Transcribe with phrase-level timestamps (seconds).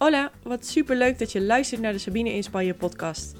[0.00, 3.34] Hola, wat super leuk dat je luistert naar de Sabine in Spanje podcast.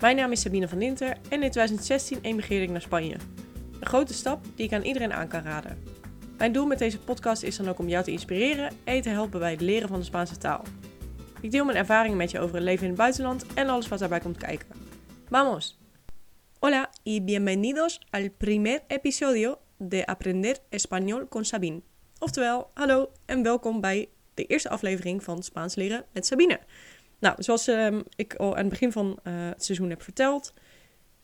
[0.00, 3.16] Mijn naam is Sabine van Dinter en in 2016 emigreerde ik naar Spanje.
[3.80, 5.82] Een grote stap die ik aan iedereen aan kan raden.
[6.38, 9.40] Mijn doel met deze podcast is dan ook om jou te inspireren en te helpen
[9.40, 10.62] bij het leren van de Spaanse taal.
[11.40, 13.98] Ik deel mijn ervaringen met je over het leven in het buitenland en alles wat
[13.98, 14.68] daarbij komt kijken.
[15.28, 15.78] Vamos!
[16.58, 21.80] Hola y bienvenidos al primer episodio de Aprender Español con Sabine.
[22.18, 26.60] Oftewel, hallo en welkom bij de eerste aflevering van Spaans leren met Sabine.
[27.18, 30.52] Nou, zoals ehm, ik al aan het begin van eh, het seizoen heb verteld,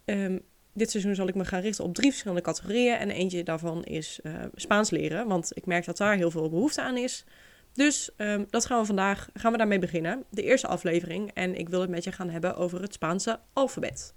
[0.05, 0.41] um,
[0.73, 2.97] dit seizoen zal ik me gaan richten op drie verschillende categorieën.
[2.97, 6.83] En eentje daarvan is uh, Spaans leren, want ik merk dat daar heel veel behoefte
[6.83, 7.25] aan is.
[7.73, 10.25] Dus um, dat gaan we vandaag gaan we daarmee beginnen.
[10.31, 11.31] De eerste aflevering.
[11.35, 14.15] En ik wil het met je gaan hebben over het Spaanse alfabet.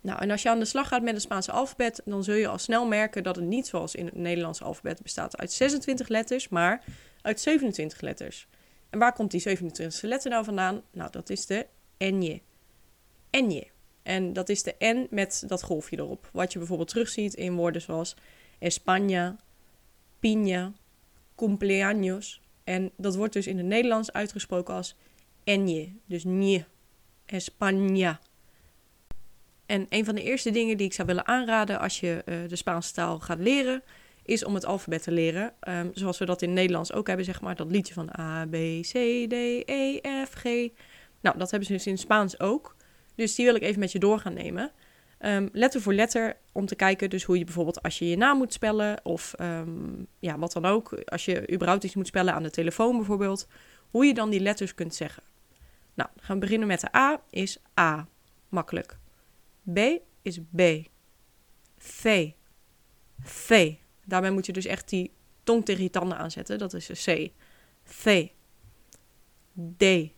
[0.00, 2.48] Nou, en als je aan de slag gaat met het Spaanse alfabet, dan zul je
[2.48, 6.48] al snel merken dat het niet zoals in het Nederlandse alfabet bestaat uit 26 letters,
[6.48, 6.84] maar
[7.28, 8.48] uit 27 letters.
[8.90, 10.82] En waar komt die 27e letter nou vandaan?
[10.92, 11.66] Nou, dat is de
[11.98, 12.40] ñ.
[13.30, 13.64] ñ.
[14.02, 16.30] En dat is de N met dat golfje erop.
[16.32, 18.16] Wat je bijvoorbeeld terugziet in woorden zoals
[18.58, 19.36] España,
[20.18, 20.72] piña,
[21.34, 22.40] cumpleaños.
[22.64, 24.96] En dat wordt dus in het Nederlands uitgesproken als
[25.44, 25.88] ñ.
[26.06, 26.64] Dus ñ.
[27.26, 28.18] España.
[29.66, 32.56] En een van de eerste dingen die ik zou willen aanraden als je uh, de
[32.56, 33.82] Spaanse taal gaat leren,
[34.28, 35.52] is om het alfabet te leren.
[35.68, 37.56] Um, zoals we dat in Nederlands ook hebben, zeg maar.
[37.56, 38.92] Dat liedje van A, B, C,
[39.28, 39.32] D,
[39.64, 40.44] E, F, G.
[41.20, 42.76] Nou, dat hebben ze dus in Spaans ook.
[43.14, 44.72] Dus die wil ik even met je door gaan nemen.
[45.20, 48.38] Um, letter voor letter, om te kijken dus hoe je bijvoorbeeld als je je naam
[48.38, 49.04] moet spellen...
[49.04, 52.96] of um, ja, wat dan ook, als je überhaupt iets moet spellen aan de telefoon
[52.96, 53.48] bijvoorbeeld...
[53.90, 55.22] hoe je dan die letters kunt zeggen.
[55.94, 58.08] Nou, gaan we beginnen met de A, is A.
[58.48, 58.98] Makkelijk.
[59.72, 59.78] B
[60.22, 60.60] is B.
[61.78, 62.30] V.
[63.20, 63.74] V.
[64.08, 66.58] Daarbij moet je dus echt die tong tegen je tanden aanzetten.
[66.58, 67.32] Dat is de C.
[67.82, 68.28] V.
[69.76, 70.12] D.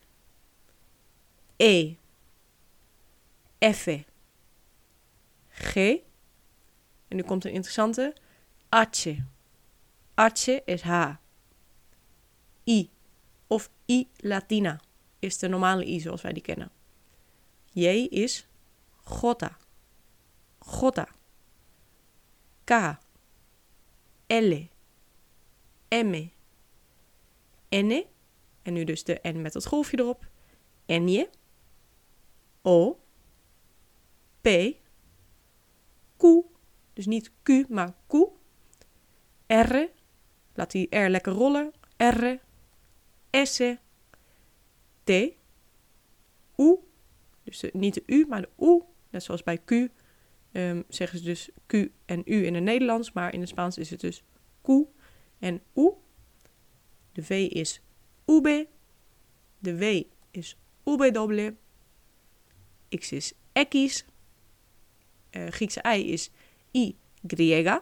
[1.56, 1.94] E.
[3.72, 3.86] F.
[5.48, 5.77] G.
[7.08, 8.14] En nu komt een interessante.
[8.68, 9.06] H.
[10.14, 11.14] H is H.
[12.64, 12.90] I.
[13.46, 14.80] Of I Latina
[15.18, 16.70] is de normale I zoals wij die kennen.
[17.73, 18.46] J is
[19.20, 19.45] J.
[20.61, 21.05] J.
[22.64, 22.98] K.
[24.30, 24.68] L,
[25.89, 26.30] M,
[27.70, 28.05] N,
[28.63, 30.29] en nu dus de N met dat golfje erop,
[30.86, 31.29] N,
[32.63, 33.01] O,
[34.41, 34.48] P,
[36.17, 36.23] Q,
[36.92, 38.14] dus niet Q, maar Q,
[39.46, 39.89] R,
[40.55, 42.39] laat die R lekker rollen, R,
[43.30, 43.62] S,
[45.05, 45.11] T,
[46.57, 46.77] U,
[47.42, 49.70] dus niet de U, maar de U, net zoals bij Q,
[50.52, 51.72] um, zeggen ze dus Q
[52.05, 54.22] en U in het Nederlands, maar in het Spaans is het dus
[54.62, 54.68] Q
[55.38, 55.90] en U.
[57.12, 57.80] De V is
[58.27, 58.66] UB,
[59.58, 61.50] de W is UW,
[62.88, 63.33] X is
[63.68, 64.05] X,
[65.30, 66.30] uh, Griekse I is
[66.72, 66.96] I,
[67.36, 67.78] Y,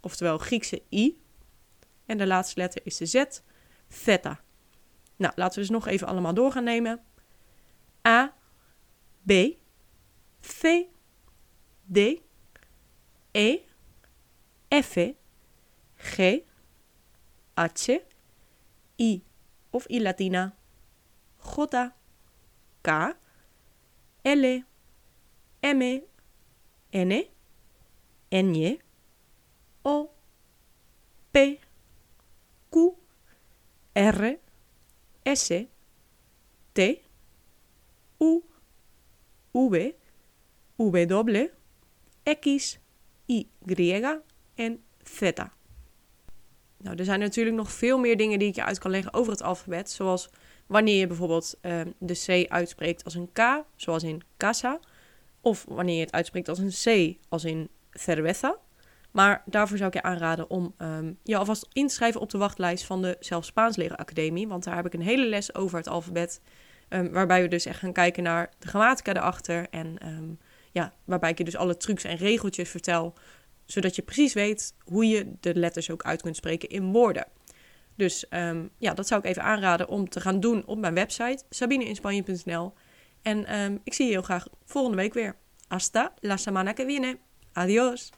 [0.00, 1.18] oftewel Griekse I.
[2.06, 3.24] En de laatste letter is de Z,
[4.04, 4.40] theta.
[5.16, 7.04] Nou, laten we dus nog even allemaal door gaan nemen.
[8.08, 8.34] A,
[9.26, 9.32] B,
[10.40, 10.82] V,
[11.88, 12.22] D,
[13.32, 13.60] E,
[14.70, 14.94] F,
[16.16, 16.44] G,
[17.58, 17.90] H,
[18.98, 19.22] I.
[19.72, 20.54] Of I Latina,
[21.44, 21.90] J,
[22.82, 23.12] K,
[24.24, 24.62] L,
[25.62, 26.02] M,
[26.92, 27.24] N,
[28.32, 28.78] N,
[29.84, 30.10] O,
[31.30, 31.60] P,
[32.72, 32.96] Q,
[33.94, 34.38] R,
[35.26, 35.52] S,
[36.72, 37.02] T,
[38.18, 38.42] U,
[39.52, 39.94] V,
[41.06, 41.50] W,
[42.40, 42.78] X,
[43.26, 43.46] Y
[44.54, 45.20] en Z.
[46.78, 49.32] Nou, er zijn natuurlijk nog veel meer dingen die ik je uit kan leggen over
[49.32, 49.90] het alfabet.
[49.90, 50.30] Zoals
[50.66, 54.80] wanneer je bijvoorbeeld uh, de C uitspreekt als een K, zoals in casa.
[55.40, 58.58] Of wanneer je het uitspreekt als een C, als in cerveza.
[59.10, 62.38] Maar daarvoor zou ik je aanraden om um, je alvast in te schrijven op de
[62.38, 64.48] wachtlijst van de Zelf Spaans Leren Academie.
[64.48, 66.40] Want daar heb ik een hele les over het alfabet.
[66.88, 69.66] Um, waarbij we dus echt gaan kijken naar de grammatica erachter.
[69.70, 69.98] En
[70.76, 73.14] ja, waarbij ik je dus alle trucs en regeltjes vertel,
[73.64, 77.26] zodat je precies weet hoe je de letters ook uit kunt spreken in woorden.
[77.94, 81.44] Dus um, ja, dat zou ik even aanraden om te gaan doen op mijn website
[81.50, 82.72] sabineinspanje.nl.
[83.22, 85.36] En um, ik zie je heel graag volgende week weer.
[85.68, 87.18] Hasta la semana que viene.
[87.52, 88.10] Adiós.